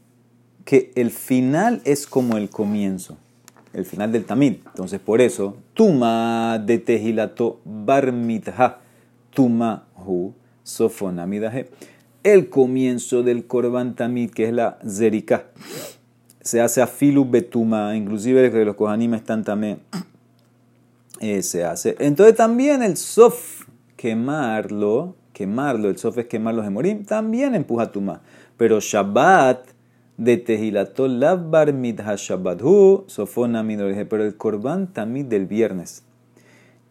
que 0.63 0.91
el 0.94 1.10
final 1.10 1.82
es 1.86 2.05
como 2.05 2.38
el 2.38 2.50
comienzo, 2.50 3.17
el 3.74 3.86
final 3.86 4.12
del 4.12 4.25
tamid. 4.25 4.58
Entonces, 4.67 5.00
por 5.00 5.22
eso, 5.22 5.58
tuma 5.74 6.60
de 6.63 6.77
tejilato 6.77 7.62
barmitha, 7.65 8.79
tuma 9.32 9.88
hu 10.05 10.34
sofonamidaje. 10.62 11.70
El 12.25 12.50
comienzo 12.50 13.22
del 13.22 13.46
korban 13.46 13.94
tamid, 13.94 14.32
que 14.32 14.46
es 14.46 14.51
la 14.51 14.79
zerika, 14.84 15.46
se 16.41 16.60
hace 16.60 16.82
a 16.82 16.88
filu 16.88 17.29
betuma, 17.29 17.96
inclusive 17.96 18.51
que 18.51 18.65
los 18.65 18.75
kohanim 18.75 19.13
están 19.13 19.44
también, 19.44 19.77
eh, 21.20 21.44
se 21.44 21.63
hace. 21.63 21.96
Entonces 22.00 22.36
también 22.36 22.82
el 22.82 22.98
sof, 22.98 23.67
quemarlo, 23.96 25.15
quemarlo, 25.34 25.88
el 25.88 26.00
sof 26.00 26.17
es 26.17 26.25
quemar 26.25 26.55
los 26.55 26.67
morim, 26.72 27.05
también 27.05 27.53
empuja 27.53 27.91
tuma. 27.91 28.22
Pero 28.58 28.79
Shabbat, 28.79 29.75
de 30.17 30.38
Tehilato 30.38 31.08
Labbar 31.08 31.74
Midha 31.74 32.15
Shabbat 32.15 32.60
Hu, 32.63 33.03
Sofona 33.05 33.63
pero 34.10 34.25
el 34.25 34.36
Korban 34.36 34.91
Tamid 34.94 35.25
del 35.25 35.46
viernes. 35.46 36.01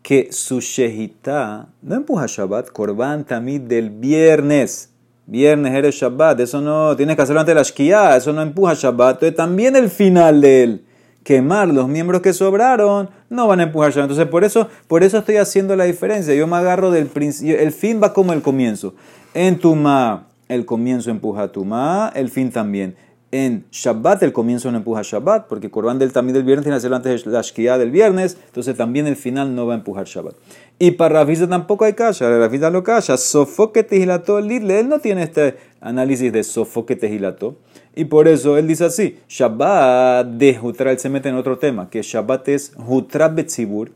Que 0.02 0.30
su 0.30 0.60
Shehita 0.60 1.70
no 1.82 1.96
empuja 1.96 2.26
Shabbat, 2.28 2.70
Korban 2.70 3.24
Tamid 3.24 3.62
del 3.62 3.90
viernes. 3.90 4.93
Viernes 5.26 5.72
eres 5.72 5.94
Shabbat, 5.94 6.40
eso 6.40 6.60
no, 6.60 6.94
tienes 6.96 7.16
que 7.16 7.22
hacerlo 7.22 7.40
antes 7.40 7.54
de 7.54 7.60
la 7.60 7.62
Shkia, 7.62 8.16
eso 8.16 8.32
no 8.32 8.42
empuja 8.42 8.74
Shabbat. 8.74 9.14
Entonces 9.14 9.36
también 9.36 9.76
el 9.76 9.88
final 9.88 10.40
de 10.40 10.62
él, 10.62 10.84
quemar 11.22 11.68
los 11.68 11.88
miembros 11.88 12.20
que 12.20 12.32
sobraron, 12.32 13.08
no 13.30 13.46
van 13.46 13.60
a 13.60 13.62
empujar 13.64 13.90
Shabbat. 13.90 14.10
Entonces 14.10 14.28
por 14.28 14.44
eso, 14.44 14.68
por 14.86 15.02
eso 15.02 15.18
estoy 15.18 15.36
haciendo 15.36 15.76
la 15.76 15.84
diferencia. 15.84 16.34
Yo 16.34 16.46
me 16.46 16.56
agarro 16.56 16.90
del 16.90 17.06
principio, 17.06 17.58
el 17.58 17.72
fin 17.72 18.00
va 18.02 18.12
como 18.12 18.32
el 18.32 18.42
comienzo. 18.42 18.94
En 19.32 19.58
Tuma, 19.58 20.26
el 20.48 20.66
comienzo 20.66 21.10
empuja 21.10 21.48
Tuma, 21.48 22.12
el 22.14 22.28
fin 22.28 22.50
también 22.50 22.94
en 23.34 23.64
Shabbat, 23.72 24.22
el 24.22 24.32
comienzo 24.32 24.70
no 24.70 24.78
empuja 24.78 25.02
Shabbat, 25.02 25.48
porque 25.48 25.68
Corban 25.68 25.98
del 25.98 26.12
también 26.12 26.34
del 26.34 26.44
viernes 26.44 26.62
tiene 26.62 26.74
que 26.74 26.78
hacerlo 26.78 26.96
antes 26.98 27.24
de 27.24 27.30
la 27.32 27.42
Shkia 27.42 27.78
del 27.78 27.90
viernes, 27.90 28.38
entonces 28.46 28.76
también 28.76 29.08
el 29.08 29.16
final 29.16 29.56
no 29.56 29.66
va 29.66 29.74
a 29.74 29.76
empujar 29.78 30.06
Shabbat. 30.06 30.36
Y 30.78 30.92
para 30.92 31.18
Rafisa 31.18 31.48
tampoco 31.48 31.84
hay 31.84 31.94
kasha, 31.94 32.30
Rafisa 32.38 32.70
lo 32.70 32.84
kasha, 32.84 33.16
sofoque 33.16 33.82
tejilato 33.82 34.40
lidle, 34.40 34.78
él 34.78 34.88
no 34.88 35.00
tiene 35.00 35.24
este 35.24 35.56
análisis 35.80 36.32
de 36.32 36.44
sofoque 36.44 36.94
tejilato, 36.94 37.56
y 37.96 38.04
por 38.04 38.28
eso 38.28 38.56
él 38.56 38.68
dice 38.68 38.84
así, 38.84 39.18
Shabbat 39.28 40.28
de 40.28 40.54
Jutra, 40.54 40.92
él 40.92 41.00
se 41.00 41.08
mete 41.08 41.28
en 41.28 41.34
otro 41.34 41.58
tema, 41.58 41.90
que 41.90 42.02
Shabbat 42.02 42.46
es 42.50 42.72
Jutra 42.76 43.26
Betzibur, 43.26 43.90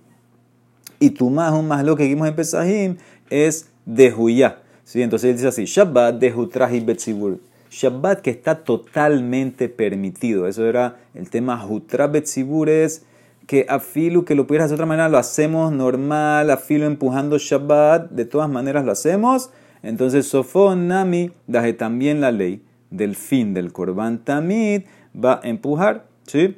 y 0.98 1.10
tu 1.10 1.30
más, 1.30 1.52
un 1.52 1.68
más 1.68 1.84
lo 1.84 1.94
que 1.94 2.08
vimos 2.08 2.26
en 2.26 2.34
Pesahim, 2.34 2.96
es 3.30 3.68
de 3.86 4.12
Huyá. 4.12 4.58
¿Sí? 4.82 5.00
Entonces 5.02 5.30
él 5.30 5.36
dice 5.36 5.48
así, 5.48 5.64
Shabbat 5.64 6.16
de 6.16 6.32
Jutra 6.32 6.74
y 6.74 6.80
Betzibur. 6.80 7.38
Shabbat 7.70 8.20
que 8.20 8.30
está 8.30 8.64
totalmente 8.64 9.68
permitido. 9.68 10.46
Eso 10.46 10.66
era 10.66 10.96
el 11.14 11.30
tema 11.30 11.64
Hutra 11.64 12.06
Betzibur 12.06 12.68
es 12.68 13.04
que 13.46 13.66
afilu 13.68 14.24
que 14.24 14.34
lo 14.34 14.46
pudieras 14.46 14.70
de 14.70 14.74
otra 14.74 14.86
manera 14.86 15.08
lo 15.08 15.18
hacemos 15.18 15.72
normal, 15.72 16.50
afilu 16.50 16.84
empujando 16.84 17.38
Shabbat, 17.38 18.10
de 18.10 18.24
todas 18.24 18.48
maneras 18.48 18.84
lo 18.84 18.92
hacemos. 18.92 19.50
Entonces 19.82 20.26
Sofón 20.26 20.88
Nami 20.88 21.30
daje 21.46 21.72
también 21.72 22.20
la 22.20 22.32
ley 22.32 22.62
del 22.90 23.16
fin 23.16 23.54
del 23.54 23.72
Korban 23.72 24.24
Tamid 24.24 24.82
va 25.14 25.40
a 25.42 25.48
empujar, 25.48 26.06
¿sí? 26.26 26.56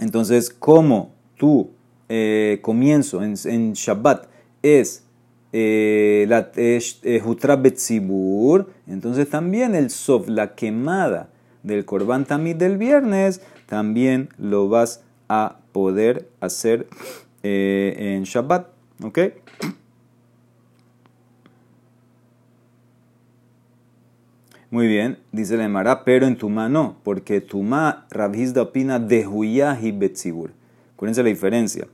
Entonces, 0.00 0.50
como 0.50 1.12
tu 1.36 1.70
eh, 2.08 2.58
comienzo 2.62 3.22
en, 3.22 3.34
en 3.44 3.74
Shabbat 3.74 4.26
es 4.62 5.04
la 5.52 6.50
eh, 6.56 7.20
Jutra 7.22 7.56
Betzibur, 7.56 8.70
entonces 8.86 9.28
también 9.28 9.74
el 9.74 9.90
sof, 9.90 10.28
la 10.28 10.54
quemada 10.54 11.30
del 11.62 11.84
Korban 11.84 12.24
Tamid 12.24 12.56
del 12.56 12.78
viernes, 12.78 13.40
también 13.66 14.28
lo 14.38 14.68
vas 14.68 15.02
a 15.28 15.58
poder 15.72 16.28
hacer 16.40 16.86
eh, 17.42 18.14
en 18.16 18.24
Shabbat. 18.24 18.68
¿Ok? 19.02 19.18
Muy 24.70 24.86
bien, 24.86 25.18
dice 25.32 25.56
la 25.56 25.64
Emara, 25.64 26.04
pero 26.04 26.26
en 26.26 26.36
Tumá 26.36 26.68
no, 26.68 26.96
porque 27.02 27.40
Tumá, 27.40 28.06
Rabhizda 28.10 28.62
opina 28.62 29.00
de 29.00 29.26
Huyá 29.26 29.76
y 29.82 29.90
Betzibur. 29.90 30.52
Acuérdense 30.94 31.24
la 31.24 31.28
diferencia. 31.28 31.88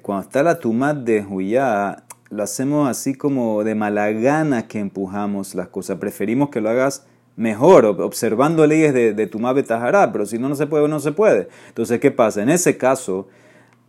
cuando 0.00 0.22
está 0.22 0.42
la 0.42 0.58
Tumá 0.58 0.94
de 0.94 1.20
Huyá, 1.20 2.04
lo 2.32 2.42
hacemos 2.42 2.88
así 2.88 3.14
como 3.14 3.62
de 3.62 3.74
mala 3.74 4.10
gana 4.10 4.66
que 4.66 4.78
empujamos 4.78 5.54
las 5.54 5.68
cosas. 5.68 5.98
Preferimos 5.98 6.48
que 6.48 6.62
lo 6.62 6.70
hagas 6.70 7.04
mejor, 7.36 7.84
observando 7.84 8.66
leyes 8.66 8.94
de, 8.94 9.12
de 9.12 9.26
tu 9.26 9.38
Tajará, 9.38 10.10
pero 10.12 10.24
si 10.24 10.38
no, 10.38 10.48
no 10.48 10.54
se 10.54 10.66
puede, 10.66 10.88
no 10.88 10.98
se 10.98 11.12
puede. 11.12 11.48
Entonces, 11.68 12.00
¿qué 12.00 12.10
pasa? 12.10 12.42
En 12.42 12.48
ese 12.48 12.78
caso, 12.78 13.28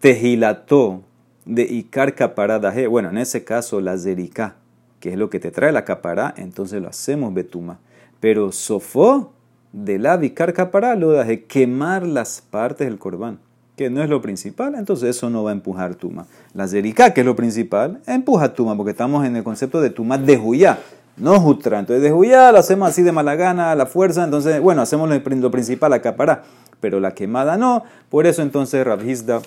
tejilató 0.02 1.04
de 1.46 1.64
Icar 1.64 2.16
Capará 2.16 2.60
Bueno, 2.90 3.12
en 3.12 3.18
ese 3.18 3.46
caso, 3.46 3.80
la 3.80 3.98
Zerika, 3.98 4.58
que 5.00 5.14
es 5.14 5.18
lo 5.18 5.30
que 5.30 5.40
te 5.40 5.50
trae 5.50 5.72
la 5.72 5.86
capará, 5.86 6.34
entonces 6.36 6.82
lo 6.82 6.90
hacemos 6.90 7.34
betuma. 7.34 7.80
Pero 8.20 8.52
sofó 8.52 9.32
de 9.72 10.00
la 10.00 10.20
Icar 10.22 10.52
Capará 10.52 10.96
lo 10.96 11.12
de 11.12 11.46
quemar 11.46 12.06
las 12.06 12.42
partes 12.42 12.88
del 12.88 13.00
corbán 13.00 13.40
que 13.76 13.90
no 13.90 14.04
es 14.04 14.10
lo 14.10 14.22
principal, 14.22 14.76
entonces 14.76 15.16
eso 15.16 15.30
no 15.30 15.44
va 15.44 15.50
a 15.50 15.54
empujar 15.54 15.96
tuma. 15.96 16.28
La 16.54 16.68
zerika, 16.68 17.14
que 17.14 17.22
es 17.22 17.26
lo 17.26 17.36
principal, 17.36 18.02
empuja 18.06 18.54
tuma, 18.54 18.78
porque 18.78 18.92
estamos 18.92 19.26
en 19.26 19.36
el 19.36 19.44
concepto 19.44 19.82
de 19.82 19.90
tuma 19.90 20.18
de 20.18 20.38
huyá, 20.38 20.80
no 21.18 21.40
jutra. 21.40 21.80
Entonces 21.80 22.04
de 22.04 22.14
huyá 22.14 22.52
lo 22.52 22.60
hacemos 22.60 22.90
así 22.90 23.02
de 23.02 23.12
mala 23.12 23.36
gana, 23.36 23.72
a 23.72 23.76
la 23.76 23.86
fuerza, 23.86 24.24
entonces, 24.24 24.62
bueno, 24.62 24.82
hacemos 24.82 25.10
lo, 25.10 25.52
principal, 25.52 25.90
la 25.90 26.02
capará, 26.02 26.44
pero 26.80 27.00
la 27.00 27.16
quemada 27.16 27.58
no. 27.58 27.84
Por 28.10 28.28
eso 28.28 28.44
entonces 28.44 28.86
Rabhizda 28.86 29.42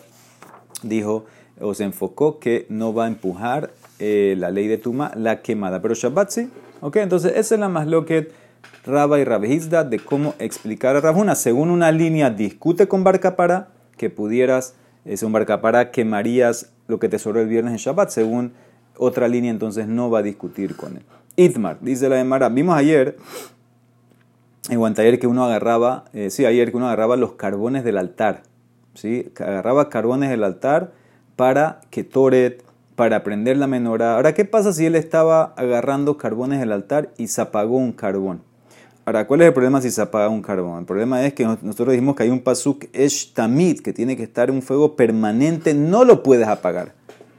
dijo, 0.82 1.24
o 1.60 1.74
se 1.74 1.84
enfocó 1.84 2.40
que 2.40 2.66
no 2.68 2.92
va 2.92 3.04
a 3.04 3.08
empujar 3.08 3.70
eh, 4.00 4.34
la 4.38 4.50
ley 4.50 4.66
de 4.66 4.78
tuma, 4.78 5.12
la 5.14 5.40
quemada, 5.40 5.80
pero 5.80 5.94
Shabbat 5.94 6.30
sí. 6.30 6.50
Ok, 6.80 6.96
entonces 6.96 7.32
esa 7.36 7.54
es 7.54 7.60
la 7.60 7.68
más 7.68 7.86
lo 7.86 8.04
que 8.04 8.30
Rabba 8.84 9.18
y 9.18 9.24
Rabhizda 9.24 9.84
de 9.84 9.98
cómo 9.98 10.34
explicar 10.38 10.96
a 10.96 11.00
Rabuna. 11.00 11.34
Según 11.34 11.70
una 11.70 11.90
línea 11.90 12.30
discute 12.30 12.86
con 12.86 13.02
Barcapara, 13.02 13.68
que 13.96 14.10
pudieras, 14.10 14.74
es 15.04 15.22
un 15.22 15.32
barcapara, 15.32 15.90
quemarías 15.90 16.72
lo 16.88 16.98
que 16.98 17.08
te 17.08 17.18
sobró 17.18 17.40
el 17.40 17.48
viernes 17.48 17.72
en 17.72 17.78
Shabbat, 17.78 18.10
según 18.10 18.52
otra 18.96 19.28
línea, 19.28 19.50
entonces 19.50 19.88
no 19.88 20.10
va 20.10 20.20
a 20.20 20.22
discutir 20.22 20.76
con 20.76 20.96
él. 20.96 21.02
Itmar, 21.36 21.78
dice 21.80 22.08
la 22.08 22.18
Emara, 22.18 22.48
vimos 22.48 22.76
ayer, 22.76 23.16
en 24.70 24.82
ayer 24.82 25.18
que 25.18 25.26
uno 25.26 25.44
agarraba, 25.44 26.06
eh, 26.12 26.30
sí, 26.30 26.44
ayer 26.44 26.70
que 26.70 26.76
uno 26.76 26.86
agarraba 26.86 27.16
los 27.16 27.32
carbones 27.32 27.84
del 27.84 27.98
altar, 27.98 28.42
¿sí? 28.94 29.30
agarraba 29.38 29.90
carbones 29.90 30.30
del 30.30 30.44
altar 30.44 30.92
para 31.36 31.80
que 31.90 32.04
Toret, 32.04 32.64
para 32.96 33.22
prender 33.22 33.58
la 33.58 33.66
menorá. 33.66 34.16
Ahora, 34.16 34.32
¿qué 34.32 34.46
pasa 34.46 34.72
si 34.72 34.86
él 34.86 34.96
estaba 34.96 35.52
agarrando 35.56 36.16
carbones 36.16 36.60
del 36.60 36.72
altar 36.72 37.10
y 37.18 37.28
se 37.28 37.42
apagó 37.42 37.76
un 37.76 37.92
carbón? 37.92 38.40
Ahora, 39.06 39.24
¿cuál 39.28 39.42
es 39.42 39.46
el 39.46 39.52
problema 39.52 39.80
si 39.80 39.92
se 39.92 40.02
apaga 40.02 40.28
un 40.28 40.42
carbón? 40.42 40.80
El 40.80 40.84
problema 40.84 41.24
es 41.24 41.32
que 41.32 41.44
nosotros 41.44 41.90
dijimos 41.90 42.16
que 42.16 42.24
hay 42.24 42.30
un 42.30 42.40
pasuk 42.40 42.86
esh 42.92 43.32
tamid, 43.34 43.78
que 43.78 43.92
tiene 43.92 44.16
que 44.16 44.24
estar 44.24 44.50
un 44.50 44.62
fuego 44.62 44.96
permanente, 44.96 45.74
no 45.74 46.04
lo 46.04 46.24
puedes 46.24 46.48
apagar. 46.48 46.92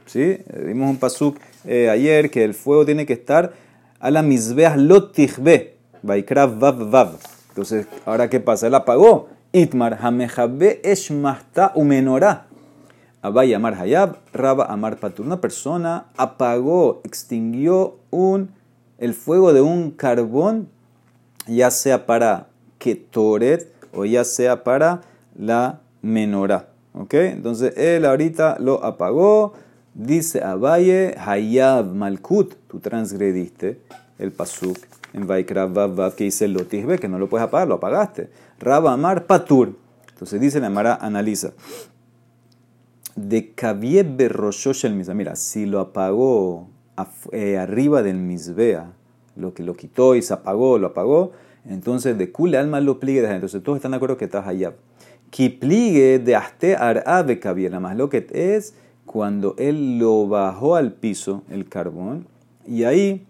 ¿Sí? 0.06 0.38
Vimos 0.64 0.88
un 0.88 0.96
pasuk 0.96 1.36
eh, 1.66 1.90
ayer 1.90 2.30
que 2.30 2.42
el 2.42 2.54
fuego 2.54 2.86
tiene 2.86 3.04
que 3.04 3.12
estar 3.12 3.52
a 4.00 4.10
la 4.10 4.22
misbeas 4.22 4.78
lotichbe, 4.78 5.76
vaikrav 6.02 6.58
vav 6.58 6.90
vav. 6.90 7.18
Entonces, 7.50 7.86
¿ahora 8.06 8.30
qué 8.30 8.40
pasa? 8.40 8.68
Él 8.68 8.74
apagó. 8.74 9.28
Itmar 9.52 9.98
hamejabe 10.00 10.80
esh 10.82 11.12
mahta 11.12 11.72
umenorá. 11.74 12.46
Abay 13.20 13.52
amar 13.52 13.74
hayab, 13.74 14.16
raba 14.32 14.64
amar 14.64 14.96
patur. 14.96 15.26
Una 15.26 15.42
persona 15.42 16.06
apagó, 16.16 17.02
extinguió 17.04 17.98
un, 18.08 18.52
el 18.96 19.12
fuego 19.12 19.52
de 19.52 19.60
un 19.60 19.90
carbón 19.90 20.77
ya 21.48 21.70
sea 21.70 22.06
para 22.06 22.48
Ketoret 22.78 23.72
o 23.92 24.04
ya 24.04 24.24
sea 24.24 24.62
para 24.62 25.00
la 25.36 25.80
menorá. 26.02 26.68
¿Ok? 26.92 27.14
Entonces 27.14 27.76
él 27.76 28.04
ahorita 28.04 28.58
lo 28.60 28.84
apagó. 28.84 29.54
Dice 29.94 30.44
Abaye, 30.44 31.16
Hayab 31.18 31.92
Malkut, 31.92 32.54
tú 32.68 32.78
transgrediste 32.78 33.80
el 34.18 34.30
pasuk 34.30 34.78
en 35.12 35.26
Vaikra 35.26 35.68
que 36.16 36.24
dice 36.24 36.46
Lotisbe, 36.46 36.98
que 36.98 37.08
no 37.08 37.18
lo 37.18 37.28
puedes 37.28 37.46
apagar, 37.46 37.66
lo 37.66 37.74
apagaste. 37.76 38.30
Rabba 38.60 38.92
Amar 38.92 39.26
Patur. 39.26 39.76
Entonces 40.10 40.40
dice 40.40 40.60
la 40.60 40.70
Mara, 40.70 40.94
analiza. 40.94 41.52
De 43.16 43.52
Kavieb 43.52 44.16
Berroshosh 44.16 44.84
el. 44.84 44.94
Mira, 45.14 45.34
si 45.34 45.66
lo 45.66 45.80
apagó 45.80 46.68
eh, 47.32 47.58
arriba 47.58 48.02
del 48.02 48.16
Misbea, 48.16 48.92
lo 49.38 49.54
que 49.54 49.62
lo 49.62 49.74
quitó 49.74 50.14
y 50.14 50.22
se 50.22 50.34
apagó, 50.34 50.78
lo 50.78 50.88
apagó. 50.88 51.32
Entonces, 51.68 52.18
de 52.18 52.32
kule 52.32 52.58
alma 52.58 52.80
lo 52.80 53.00
pligue 53.00 53.22
de 53.22 53.30
Entonces, 53.30 53.62
todos 53.62 53.76
están 53.76 53.92
de 53.92 53.96
acuerdo 53.96 54.16
que 54.16 54.26
está 54.26 54.46
hayab. 54.46 54.74
Ki 55.30 55.48
pligue 55.50 56.18
de 56.18 56.36
aste 56.36 56.76
arabe 56.76 57.40
la 57.70 57.80
más 57.80 57.96
lo 57.96 58.08
que 58.08 58.26
es 58.32 58.74
cuando 59.04 59.54
él 59.58 59.98
lo 59.98 60.28
bajó 60.28 60.76
al 60.76 60.92
piso, 60.92 61.42
el 61.50 61.68
carbón, 61.68 62.26
y 62.66 62.84
ahí 62.84 63.26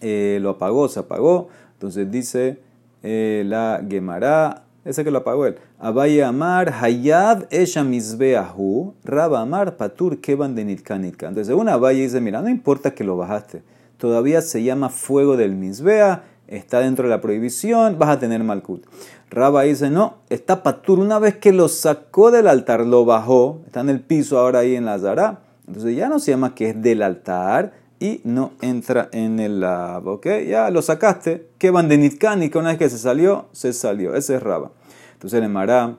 eh, 0.00 0.38
lo 0.40 0.50
apagó, 0.50 0.88
se 0.88 1.00
apagó. 1.00 1.48
Entonces 1.74 2.10
dice 2.10 2.58
eh, 3.02 3.44
la 3.46 3.84
Gemara, 3.88 4.64
ese 4.84 5.04
que 5.04 5.10
lo 5.10 5.18
apagó 5.18 5.46
él. 5.46 5.56
Abaye 5.78 6.22
Amar, 6.22 6.72
Hayab 6.80 7.46
Esha 7.50 7.84
Mizbeahu, 7.84 8.94
Raba 9.04 9.40
Amar, 9.40 9.76
Patur 9.76 10.20
Keban 10.20 10.54
de 10.54 10.64
Nitkanitka. 10.64 11.28
Entonces, 11.28 11.54
una 11.54 11.74
Abaye 11.74 12.02
dice: 12.02 12.20
Mira, 12.20 12.40
no 12.40 12.48
importa 12.48 12.94
que 12.94 13.04
lo 13.04 13.16
bajaste, 13.16 13.62
todavía 13.98 14.40
se 14.42 14.62
llama 14.62 14.88
fuego 14.88 15.36
del 15.36 15.54
Mizbea, 15.54 16.24
está 16.48 16.80
dentro 16.80 17.04
de 17.04 17.10
la 17.10 17.20
prohibición, 17.20 17.98
vas 17.98 18.10
a 18.10 18.18
tener 18.18 18.42
Malkut. 18.44 18.84
Raba 19.30 19.62
dice: 19.62 19.90
No, 19.90 20.18
está 20.30 20.62
Patur, 20.62 20.98
una 20.98 21.18
vez 21.18 21.36
que 21.36 21.52
lo 21.52 21.68
sacó 21.68 22.30
del 22.30 22.48
altar, 22.48 22.86
lo 22.86 23.04
bajó, 23.04 23.60
está 23.66 23.80
en 23.80 23.90
el 23.90 24.00
piso 24.00 24.38
ahora 24.38 24.60
ahí 24.60 24.76
en 24.76 24.84
la 24.84 24.98
Zara. 24.98 25.40
Entonces, 25.66 25.96
ya 25.96 26.08
no 26.08 26.20
se 26.20 26.30
llama 26.30 26.54
que 26.54 26.70
es 26.70 26.80
del 26.80 27.02
altar 27.02 27.72
y 27.98 28.20
no 28.24 28.52
entra 28.60 29.08
en 29.12 29.40
el 29.40 29.60
lab, 29.60 30.06
¿ok? 30.06 30.26
Ya 30.46 30.70
lo 30.70 30.82
sacaste, 30.82 31.48
que 31.58 31.70
van 31.70 31.88
de 31.88 31.98
Nitkanika, 31.98 32.58
una 32.58 32.68
vez 32.70 32.78
que 32.78 32.90
se 32.90 32.98
salió, 32.98 33.46
se 33.52 33.72
salió, 33.72 34.14
ese 34.14 34.36
es 34.36 34.42
Raba. 34.42 34.70
Entonces 35.14 35.38
el 35.38 35.44
Emara 35.44 35.96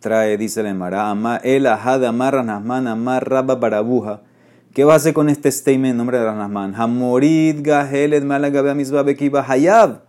trae, 0.00 0.36
dice 0.36 0.60
el 0.60 0.66
Emara, 0.66 1.14
el 1.44 1.66
ajad 1.66 2.04
amar 2.04 2.34
ranasman 2.34 2.86
amar 2.86 3.28
Raba 3.28 3.54
barabuja. 3.56 4.22
¿Qué 4.74 4.82
va 4.82 4.94
a 4.94 4.96
hacer 4.96 5.14
con 5.14 5.28
este 5.28 5.52
statement 5.52 5.92
en 5.92 5.96
nombre 5.96 6.18
de 6.18 6.24
Ranasman? 6.24 6.74
Hamorid 6.74 7.60
gahelet 7.62 8.24
malagabea 8.24 8.74
misba 8.74 9.04
bekiba 9.04 9.44
hayab. 9.48 10.00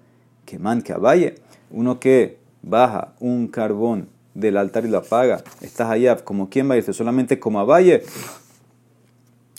Que 0.44 0.58
man 0.58 0.82
que 0.82 0.92
abaye. 0.92 1.36
Uno 1.70 2.00
que 2.00 2.40
baja 2.64 3.14
un 3.20 3.48
carbón 3.48 4.10
del 4.34 4.58
altar 4.58 4.84
y 4.86 4.90
lo 4.90 4.98
apaga. 4.98 5.44
Está 5.62 5.92
hayab. 5.92 6.24
¿Como 6.24 6.50
quién 6.50 6.68
va 6.68 6.74
a 6.74 6.78
irse? 6.78 6.94
Solamente 6.94 7.40
como 7.40 7.60
abaye 7.60 8.02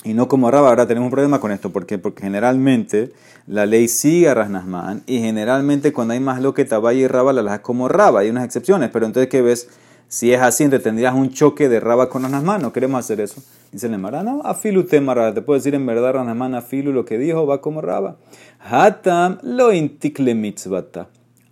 y 0.02 0.12
no 0.12 0.26
como 0.26 0.50
Raba. 0.50 0.70
Ahora 0.70 0.88
tenemos 0.88 1.06
un 1.06 1.12
problema 1.12 1.40
con 1.40 1.52
esto. 1.52 1.70
¿Por 1.70 1.86
qué? 1.86 1.98
Porque 1.98 2.22
generalmente 2.22 3.12
la 3.46 3.64
ley 3.64 3.86
sigue 3.86 4.28
a 4.28 4.34
Rasnasman 4.34 5.04
y 5.06 5.20
generalmente 5.20 5.92
cuando 5.92 6.14
hay 6.14 6.20
más 6.20 6.42
lo 6.42 6.52
que 6.52 6.64
Tabaya 6.64 6.98
y 6.98 7.06
Raba 7.06 7.32
la 7.32 7.42
las 7.42 7.60
como 7.60 7.86
Raba. 7.86 8.20
Hay 8.20 8.30
unas 8.30 8.44
excepciones, 8.44 8.90
pero 8.92 9.06
entonces, 9.06 9.28
¿qué 9.28 9.40
ves? 9.40 9.68
Si 10.08 10.32
es 10.32 10.40
así, 10.40 10.64
entonces 10.64 10.84
tendrías 10.84 11.14
un 11.14 11.30
choque 11.30 11.68
de 11.68 11.80
Raba 11.80 12.08
con 12.08 12.22
Rasnasman. 12.22 12.62
No 12.62 12.72
queremos 12.72 13.00
hacer 13.00 13.20
eso. 13.20 13.42
Dice 13.72 13.88
el 13.88 14.00
no, 14.00 14.40
afilu 14.44 14.84
tema 14.84 15.34
Te 15.34 15.42
puedo 15.42 15.58
decir 15.58 15.74
en 15.74 15.84
verdad 15.84 16.14
Rasnasman, 16.14 16.54
afilu 16.54 16.92
lo 16.92 17.04
que 17.04 17.18
dijo 17.18 17.46
va 17.46 17.60
como 17.60 17.80
Raba. 17.80 18.16
Hatam 18.60 19.38
lo 19.42 19.72
intikle 19.72 20.34
mitzvata. 20.34 21.08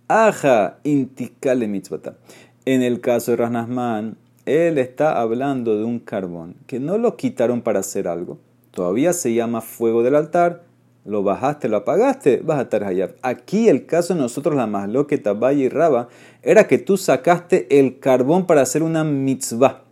Aja 0.07 0.77
intikale 0.83 1.67
mitzvata. 1.67 2.15
En 2.65 2.81
el 2.81 3.01
caso 3.01 3.31
de 3.31 3.37
Rasnasman, 3.37 4.17
él 4.45 4.77
está 4.77 5.19
hablando 5.19 5.77
de 5.77 5.83
un 5.83 5.99
carbón 5.99 6.55
que 6.65 6.79
no 6.79 6.97
lo 6.97 7.17
quitaron 7.17 7.61
para 7.61 7.79
hacer 7.79 8.07
algo. 8.07 8.37
Todavía 8.71 9.13
se 9.13 9.33
llama 9.33 9.61
fuego 9.61 10.01
del 10.01 10.15
altar. 10.15 10.63
Lo 11.05 11.21
bajaste, 11.21 11.69
lo 11.69 11.77
apagaste, 11.77 12.41
vas 12.43 12.57
a 12.57 12.63
estar 12.63 12.83
allá. 12.83 13.11
Aquí 13.21 13.69
el 13.69 13.85
caso 13.85 14.15
de 14.15 14.19
nosotros, 14.19 14.55
la 14.55 14.65
más 14.65 14.89
lo 14.89 15.05
que 15.05 15.19
Tabaya 15.19 15.63
y 15.63 15.69
Raba, 15.69 16.09
era 16.41 16.67
que 16.67 16.79
tú 16.79 16.97
sacaste 16.97 17.79
el 17.79 17.99
carbón 17.99 18.47
para 18.47 18.61
hacer 18.61 18.81
una 18.81 19.03
mitzvah. 19.03 19.83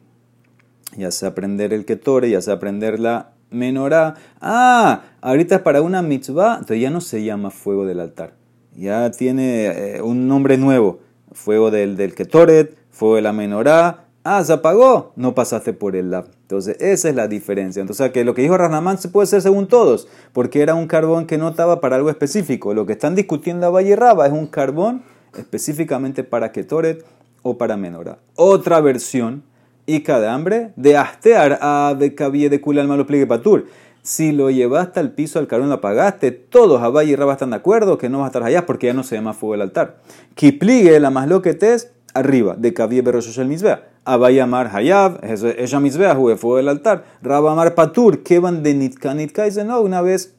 Ya 0.98 1.12
sea 1.12 1.29
aprender 1.29 1.72
el 1.72 1.86
ketore, 1.86 2.32
ya 2.32 2.41
sea 2.41 2.55
aprender 2.55 3.00
la 3.00 3.34
menorá. 3.51 4.15
Ah, 4.41 5.03
ahorita 5.22 5.55
es 5.55 5.62
para 5.62 5.84
una 5.84 6.01
mitzvah, 6.01 6.53
entonces 6.55 6.82
ya 6.82 6.89
no 6.89 7.00
se 7.00 7.24
llama 7.24 7.51
fuego 7.51 7.86
del 7.86 8.00
altar. 8.00 8.34
Ya 8.75 9.12
tiene 9.12 9.67
eh, 9.67 10.01
un 10.01 10.27
nombre 10.27 10.58
nuevo. 10.58 11.00
Fuego 11.32 11.70
del, 11.70 11.96
del 11.96 12.15
ketoret, 12.15 12.75
fuego 12.89 13.15
de 13.15 13.22
la 13.22 13.34
menorá, 13.34 14.03
Ah, 14.25 14.41
se 14.41 14.53
apagó, 14.53 15.12
no 15.17 15.36
pasaste 15.36 15.74
por 15.74 15.98
el 15.98 16.12
lab. 16.12 16.27
Entonces, 16.54 16.78
esa 16.80 17.10
es 17.10 17.16
la 17.16 17.28
diferencia. 17.28 17.82
Entonces, 17.82 18.12
que 18.12 18.24
lo 18.24 18.36
que 18.36 18.44
dijo 18.44 18.58
Ranamán 18.58 18.98
se 18.98 19.10
puede 19.10 19.26
hacer 19.26 19.42
según 19.42 19.68
todos, 19.68 20.08
porque 20.34 20.62
era 20.62 20.76
un 20.76 20.88
carbón 20.88 21.26
que 21.26 21.38
no 21.38 21.50
estaba 21.50 21.82
para 21.82 21.96
algo 21.96 22.10
específico. 22.10 22.74
Lo 22.74 22.86
que 22.86 22.94
están 22.94 23.16
discutiendo 23.16 23.66
a 23.66 23.70
Valle 23.70 23.96
Raba 23.96 24.28
es 24.28 24.32
un 24.32 24.48
carbón 24.48 25.04
específicamente 25.36 26.24
para 26.24 26.52
Ketoret 26.52 27.04
o 27.42 27.58
para 27.58 27.76
Menora. 27.76 28.20
Otra 28.36 28.82
versión, 28.82 29.44
y 29.86 30.02
cada 30.02 30.34
hambre, 30.34 30.72
de 30.76 30.96
astear 30.96 31.58
a 31.62 31.96
Bekabie 31.98 32.50
de 32.50 32.62
Kula 32.62 32.82
al 32.82 32.88
malo 32.88 33.08
pliegue 33.08 33.28
patur. 33.28 33.66
Si 34.02 34.32
lo 34.32 34.50
llevaste 34.50 35.00
al 35.00 35.12
piso 35.12 35.39
al 35.39 35.48
carbón 35.48 35.70
lo 35.70 35.76
apagaste, 35.76 36.32
todos 36.32 36.82
a 36.82 37.04
y 37.04 37.16
Raba 37.16 37.34
están 37.34 37.50
de 37.50 37.56
acuerdo 37.56 37.98
que 37.98 38.10
no 38.10 38.20
vas 38.20 38.26
a 38.26 38.28
estar 38.28 38.44
allá 38.44 38.66
porque 38.66 38.88
ya 38.88 38.94
no 38.94 39.04
se 39.04 39.16
llama 39.16 39.34
fuego 39.34 39.54
del 39.54 39.62
altar. 39.62 39.98
Kipligue, 40.36 41.00
la 41.00 41.10
más 41.10 41.28
lo 41.28 41.42
que 41.42 41.54
te 41.54 41.74
es, 41.74 41.92
arriba, 42.13 42.56
de 42.58 42.74
Kabie 42.74 43.02
Berrosh 43.02 43.39
el 43.39 43.48
Misbea. 43.48 43.92
Abayamar 44.06 44.70
Hayab, 44.74 45.20
ella 45.24 45.80
Misbea, 45.80 46.16
del 46.16 46.70
altar. 46.70 47.04
Rabamar 47.22 47.76
Patur, 47.76 48.22
van 48.42 48.63
de 48.63 48.74
Nitka 48.74 49.13
Nitka, 49.13 49.46
dice 49.46 49.63
no, 49.63 49.82
una 49.82 50.02
vez 50.02 50.36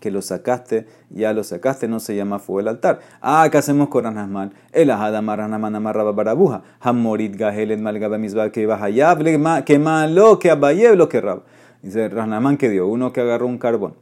que 0.00 0.10
lo 0.10 0.22
sacaste, 0.22 0.86
ya 1.10 1.34
lo 1.34 1.44
sacaste, 1.44 1.86
no 1.86 2.00
se 2.00 2.16
llama 2.16 2.38
fuego 2.38 2.60
del 2.60 2.68
altar. 2.68 3.00
Ah, 3.20 3.46
¿qué 3.52 3.58
hacemos 3.58 3.88
con 3.88 4.04
Ranasman? 4.04 4.54
El 4.72 4.90
Ahadamar 4.90 5.40
Ranasman 5.40 5.74
Amar 5.74 5.96
Rababarabuja. 5.96 6.62
Hamorit 6.80 7.36
Gahelet 7.36 7.80
Malgaba 7.80 8.16
Misbea, 8.16 8.50
que 8.50 8.70
Hayab, 8.70 9.22
que 9.64 9.78
malo, 9.78 10.38
que 10.38 10.50
Abayeb, 10.50 10.96
lo 10.96 11.08
que 11.08 11.20
Rab. 11.20 11.42
Dice 11.82 12.08
Ranasman 12.08 12.56
que 12.56 12.70
dio, 12.70 12.86
uno 12.86 13.12
que 13.12 13.20
agarró 13.20 13.46
un 13.46 13.58
carbón 13.58 13.94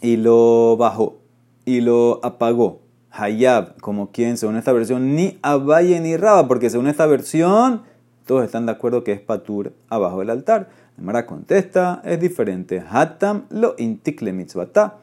y 0.00 0.16
lo 0.16 0.76
bajó 0.76 1.18
y 1.64 1.80
lo 1.80 2.20
apagó 2.22 2.82
Hayab, 3.16 3.80
como 3.80 4.10
quien, 4.10 4.36
según 4.36 4.56
esta 4.56 4.72
versión, 4.72 5.14
ni 5.14 5.38
Abaye 5.42 6.00
ni 6.00 6.16
Raba, 6.16 6.48
porque 6.48 6.70
según 6.70 6.86
esta 6.88 7.06
versión, 7.06 7.82
todos 8.26 8.44
están 8.44 8.66
de 8.66 8.72
acuerdo 8.72 9.04
que 9.04 9.12
es 9.12 9.20
Patur 9.20 9.72
abajo 9.88 10.20
del 10.20 10.30
altar. 10.30 10.68
Mara 10.98 11.26
contesta, 11.26 12.00
es 12.04 12.18
diferente. 12.20 12.82
Hatam 12.88 13.44
lo 13.50 13.74
intikle 13.78 14.32
mitzvata. 14.32 14.96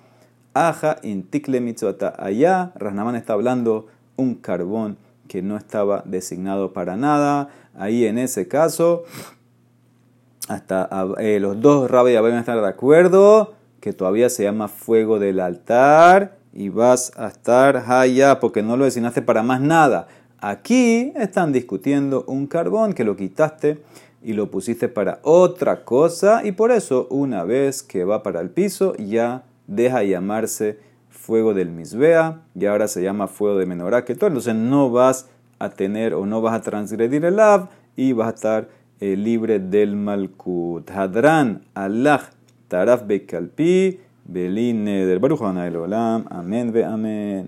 Aja 0.54 0.98
intikle 1.04 1.62
mitzvata. 1.62 2.14
Allá, 2.18 2.72
Rasnaman 2.76 3.16
está 3.16 3.34
hablando 3.34 3.88
un 4.16 4.36
carbón 4.36 4.98
que 5.28 5.42
no 5.42 5.56
estaba 5.56 6.04
designado 6.06 6.74
para 6.74 6.98
nada. 6.98 7.50
Ahí 7.76 8.06
en 8.06 8.18
ese 8.18 8.48
caso, 8.48 9.04
hasta 10.48 10.90
eh, 11.20 11.40
los 11.40 11.62
dos 11.62 11.90
Rabba 11.90 12.12
y 12.12 12.16
Abaye 12.16 12.32
van 12.32 12.38
a 12.38 12.42
estar 12.42 12.60
de 12.60 12.68
acuerdo 12.68 13.54
que 13.80 13.94
todavía 13.94 14.30
se 14.30 14.44
llama 14.44 14.68
fuego 14.68 15.20
del 15.20 15.40
altar 15.40 16.43
y 16.54 16.70
vas 16.70 17.12
a 17.18 17.28
estar 17.28 17.78
allá 17.78 18.40
porque 18.40 18.62
no 18.62 18.78
lo 18.78 18.86
designaste 18.86 19.22
para 19.22 19.44
más 19.44 19.60
nada. 19.60 20.08
Aquí 20.40 21.12
están 21.16 21.52
discutiendo 21.52 22.26
un 22.28 22.48
carbón 22.48 22.94
que 22.94 23.04
lo 23.04 23.16
quitaste 23.16 23.82
y 24.22 24.34
lo 24.34 24.52
pusiste 24.52 24.88
para 24.88 25.20
otra 25.24 25.84
cosa 25.84 26.46
y 26.46 26.52
por 26.52 26.72
eso 26.72 27.08
una 27.10 27.44
vez 27.44 27.82
que 27.84 28.04
va 28.04 28.24
para 28.24 28.42
el 28.42 28.50
piso 28.50 28.96
ya 28.98 29.44
deja 29.68 30.04
llamarse 30.04 30.80
fuego 31.10 31.54
del 31.54 31.70
misbea 31.70 32.42
y 32.54 32.66
ahora 32.66 32.88
se 32.88 33.02
llama 33.02 33.28
fuego 33.28 33.58
de 33.58 33.66
menorá 33.66 34.06
que 34.06 34.16
todo. 34.16 34.28
Entonces 34.28 34.56
no 34.56 34.92
vas 34.92 35.30
a 35.60 35.70
tener 35.70 36.14
o 36.14 36.26
no 36.26 36.42
vas 36.42 36.54
a 36.54 36.62
transgredir 36.62 37.26
el 37.26 37.40
av 37.40 37.70
y 37.96 38.14
vas 38.14 38.28
a 38.28 38.36
estar 38.36 38.70
eh, 39.00 39.16
libre 39.16 39.60
del 39.60 39.96
malkut. 39.96 40.90
Hadran 40.92 41.64
Allah 41.74 42.30
taraf 42.68 43.08
bekalpi. 43.08 44.00
Beline 44.26 45.06
del 45.06 45.20
Baruch 45.20 45.42
Olam. 45.42 46.26
Amén 46.30 46.72
ve 46.72 46.86
amén. 46.86 47.42